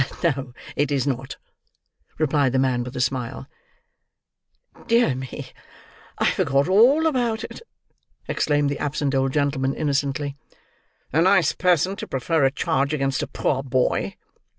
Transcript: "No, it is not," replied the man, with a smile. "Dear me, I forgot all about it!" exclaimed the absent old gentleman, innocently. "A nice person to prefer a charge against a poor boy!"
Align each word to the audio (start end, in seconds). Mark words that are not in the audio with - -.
"No, 0.23 0.53
it 0.75 0.91
is 0.91 1.05
not," 1.05 1.37
replied 2.17 2.53
the 2.53 2.57
man, 2.57 2.83
with 2.83 2.95
a 2.95 2.99
smile. 3.01 3.45
"Dear 4.87 5.13
me, 5.13 5.49
I 6.17 6.31
forgot 6.31 6.67
all 6.67 7.05
about 7.05 7.43
it!" 7.43 7.61
exclaimed 8.27 8.71
the 8.71 8.79
absent 8.79 9.13
old 9.13 9.31
gentleman, 9.31 9.75
innocently. 9.75 10.35
"A 11.13 11.21
nice 11.21 11.53
person 11.53 11.95
to 11.97 12.07
prefer 12.07 12.45
a 12.45 12.51
charge 12.51 12.95
against 12.95 13.21
a 13.21 13.27
poor 13.27 13.61
boy!" 13.61 14.15